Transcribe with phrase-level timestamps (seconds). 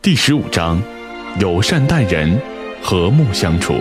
[0.00, 0.80] 第十五章，
[1.40, 2.40] 友善待人，
[2.80, 3.74] 和睦相处。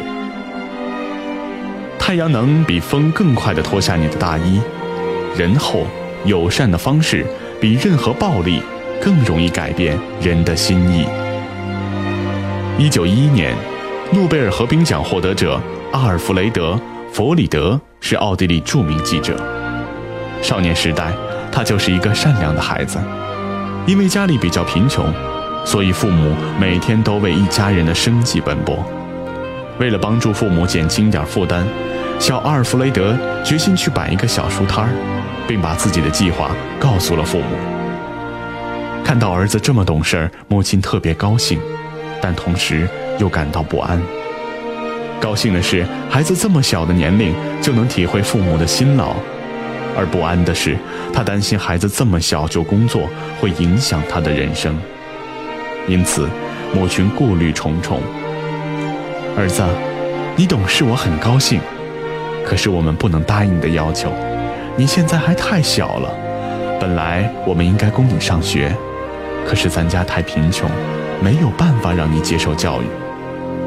[1.99, 4.59] 太阳能比风更快地脱下你的大衣，
[5.37, 5.85] 仁厚
[6.25, 7.23] 友善的方式
[7.61, 8.63] 比任何暴力
[8.99, 11.05] 更容易改变人的心意。
[12.79, 13.55] 一九一一年，
[14.11, 15.61] 诺贝尔和平奖获得者
[15.91, 16.73] 阿尔弗雷德·
[17.13, 19.37] 弗里德是奥地利著名记者。
[20.41, 21.13] 少年时代，
[21.51, 22.97] 他就是一个善良的孩子。
[23.85, 25.05] 因为家里比较贫穷，
[25.67, 28.81] 所以父母每天都为一家人的生计奔波。
[29.79, 31.67] 为了帮助父母减轻点负担，
[32.17, 34.89] 小阿尔弗雷德决心去摆一个小书摊儿，
[35.45, 37.57] 并把自己的计划告诉了父母。
[39.03, 41.59] 看到儿子这么懂事，母亲特别高兴，
[42.21, 42.87] 但同时
[43.19, 44.01] 又感到不安。
[45.19, 49.13] 高兴的是，孩子这么小的年龄就能体会父母的辛劳。
[49.97, 50.77] 而不安的是，
[51.13, 53.09] 他担心孩子这么小就工作
[53.41, 54.77] 会影响他的人生，
[55.87, 56.29] 因此
[56.73, 57.99] 母亲顾虑重重。
[59.37, 59.63] 儿子，
[60.35, 61.59] 你懂事我很高兴，
[62.45, 64.11] 可是我们不能答应你的要求。
[64.75, 66.09] 你现在还太小了，
[66.79, 68.75] 本来我们应该供你上学，
[69.47, 70.69] 可是咱家太贫穷，
[71.21, 72.85] 没有办法让你接受教育。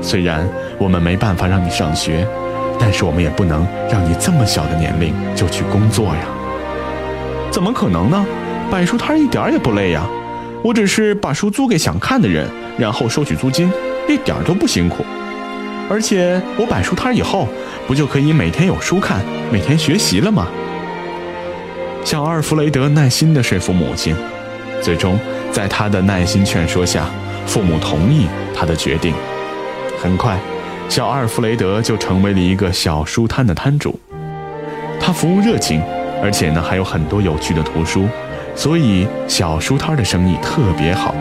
[0.01, 2.27] 虽然我们没办法让你上学。
[2.83, 6.23] 但是我们也不能让你这么小的年龄就去工作呀！
[7.51, 8.25] 怎么可能呢？
[8.71, 10.09] 摆书摊一点也不累呀！
[10.63, 12.47] 我只是把书租给想看的人，
[12.79, 13.71] 然后收取租金，
[14.09, 15.05] 一点都不辛苦。
[15.89, 17.49] 而且我摆书摊以后，
[17.87, 20.47] 不就可以每天有书看，每天学习了吗？
[22.05, 24.15] 小阿尔弗雷德耐心地说服母亲，
[24.83, 25.19] 最终
[25.51, 27.07] 在他的耐心劝说下，
[27.47, 29.15] 父母同意他的决定。
[29.99, 30.39] 很快。
[30.89, 33.99] 小阿尔弗雷德就成为了一个小书摊的摊主，
[35.01, 35.81] 他服务热情，
[36.21, 38.09] 而且呢还有很多有趣的图书，
[38.55, 41.15] 所以小书摊的生意特别好。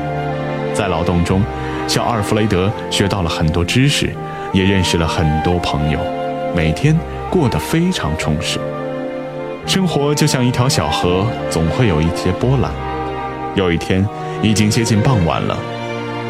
[0.73, 1.41] 在劳动中，
[1.87, 4.13] 小阿尔弗雷德学到了很多知识，
[4.53, 5.99] 也认识了很多朋友，
[6.55, 6.97] 每天
[7.29, 8.59] 过得非常充实。
[9.65, 12.71] 生活就像一条小河，总会有一些波澜。
[13.55, 14.07] 有一天，
[14.41, 15.57] 已经接近傍晚了。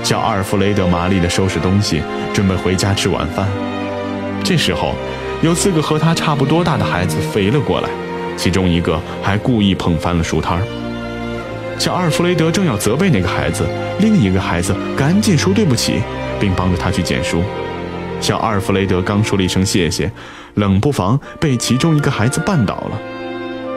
[0.04, 2.02] 小阿尔弗雷德麻利地收拾东西，
[2.34, 3.48] 准备回家吃晚饭。
[4.44, 4.94] 这时候，
[5.42, 7.90] 有四个和他差不多大的孩子飞了过来，
[8.36, 10.64] 其中一个还故意碰翻了书摊儿。
[11.80, 13.66] 小阿尔弗雷德正要责备那个孩子，
[14.02, 16.02] 另一个孩子赶紧说对不起，
[16.38, 17.42] 并帮着他去捡书。
[18.20, 20.12] 小阿尔弗雷德刚说了一声谢谢，
[20.56, 23.00] 冷不防被其中一个孩子绊倒了。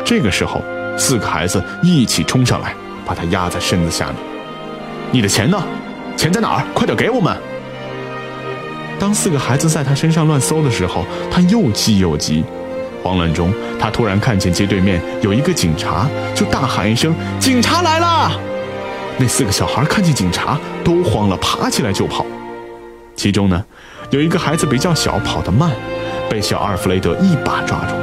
[0.05, 0.61] 这个时候，
[0.99, 2.75] 四个孩子一起冲上来，
[3.07, 4.17] 把他压在身子下面。
[5.13, 5.63] 你的钱呢？
[6.17, 6.65] 钱在哪儿？
[6.75, 7.37] 快点给我们！
[8.99, 12.45] 当四个孩子在他身上乱搜的时候，他又气又急。
[13.03, 18.31] 慌乱中，他突然看见街对面有一个警察，就大喊一声：“警察来了！”
[19.19, 22.25] 那四个小孩看见警察都慌了，爬起来就跑。
[23.15, 23.65] 其中呢，
[24.11, 25.71] 有一个孩子比较小，跑得慢，
[26.31, 27.95] 被小阿尔弗雷德一把抓住。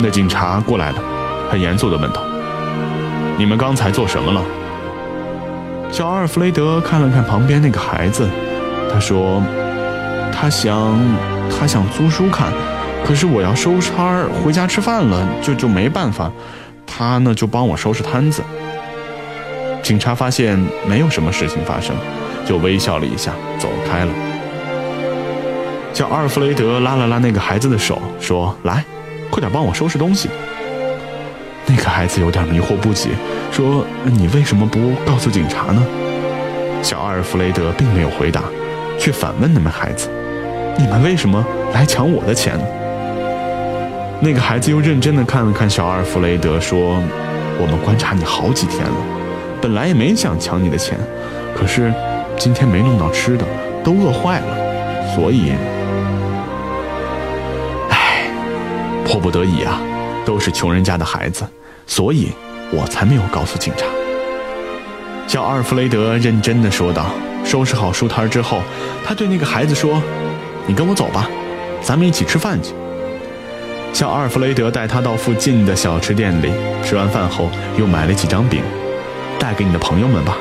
[0.00, 0.98] 那警察过来了，
[1.50, 2.22] 很严肃地问道
[3.38, 4.42] ：“你们刚才做什么了？”
[5.90, 8.28] 小阿尔弗雷德看了看旁边那个孩子，
[8.92, 9.42] 他说
[10.30, 11.00] ：“他想，
[11.48, 12.52] 他想租书看，
[13.04, 16.30] 可是我要收摊儿回家吃饭了，就就没办法。
[16.86, 18.42] 他呢就帮我收拾摊子。”
[19.82, 21.96] 警察发现没有什么事情发生，
[22.46, 24.12] 就微笑了一下，走开了。
[25.94, 28.84] 小阿尔弗雷德拉了拉那个孩子的手，说：“来，
[29.30, 30.28] 快点帮我收拾东西。”
[31.66, 33.10] 那个孩子有点迷惑不解，
[33.50, 35.82] 说：“你为什么不告诉警察呢？”
[36.82, 38.42] 小阿尔弗雷德并没有回答，
[38.98, 40.08] 却反问那们孩子
[40.78, 42.64] ：“你们为什么来抢我的钱呢？”
[44.20, 47.00] 那个孩子又认真地看了看小阿尔弗雷德，说
[47.56, 48.96] ：“我们观察你好几天了，
[49.62, 50.98] 本来也没想抢你的钱，
[51.54, 51.94] 可是
[52.36, 53.44] 今天没弄到吃的，
[53.84, 55.52] 都饿坏了，所以……
[57.90, 58.24] 唉，
[59.04, 59.80] 迫不得已啊，
[60.24, 61.46] 都是穷人家的孩子。”
[61.86, 62.32] 所以，
[62.72, 63.86] 我才没有告诉警察。
[65.28, 67.06] 小阿尔弗雷德认真的说道。
[67.44, 68.62] 收拾好书摊之后，
[69.06, 70.02] 他对那个孩子说
[70.66, 71.30] ：“你跟我走吧，
[71.80, 72.74] 咱们一起吃饭去。”
[73.92, 76.52] 小阿尔弗雷德带他到附近的小吃店里，
[76.84, 78.62] 吃完饭后又买了几张饼，
[79.40, 80.36] 带给你的朋友们吧。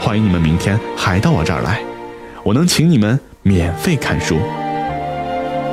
[0.00, 1.80] 欢迎你们明天还到我这儿来，
[2.42, 4.38] 我能请你们免费看书。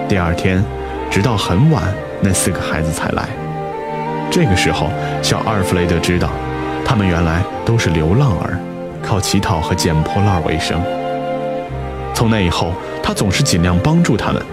[0.09, 0.63] 第二天，
[1.09, 1.83] 直到很晚，
[2.19, 3.29] 那四个孩子才来。
[4.29, 4.89] 这个时候，
[5.21, 6.29] 小阿尔弗雷德知道，
[6.83, 8.59] 他们原来都是流浪儿，
[9.01, 10.81] 靠乞讨和捡破烂为生。
[12.13, 14.43] 从那以后，他总是尽量帮助他们，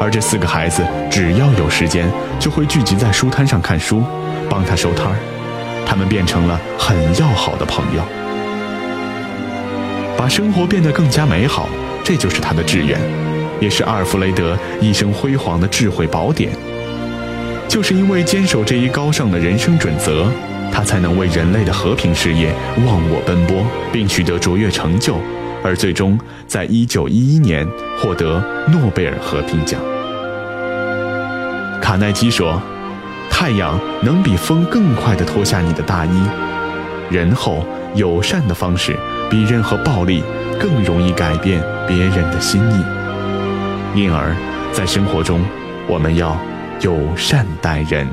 [0.00, 2.10] 而这四个孩子只要有时间，
[2.40, 4.02] 就会聚集在书摊上看书，
[4.48, 5.16] 帮他收摊儿。
[5.84, 8.02] 他们变成了很要好的朋友。
[10.16, 11.68] 把生活变得更加美好，
[12.02, 12.98] 这就是他的志愿，
[13.60, 16.50] 也是阿尔弗雷德一生辉煌的智慧宝典。
[17.68, 20.26] 就是因为坚守这一高尚的人生准则，
[20.72, 22.54] 他才能为人类的和平事业
[22.86, 25.16] 忘我奔波，并取得卓越成就，
[25.62, 27.66] 而最终在一九一一年
[27.98, 28.42] 获得
[28.72, 29.80] 诺贝尔和平奖。
[31.80, 32.60] 卡耐基说
[33.30, 36.22] ：“太阳能比风更快地脱下你的大衣，
[37.10, 38.96] 仁厚友善的方式
[39.28, 40.22] 比任何暴力
[40.58, 42.84] 更容易改变别人的心意。
[43.94, 44.36] 因而，
[44.72, 45.40] 在生活中，
[45.88, 46.36] 我们要。”
[46.82, 48.08] 友善待人。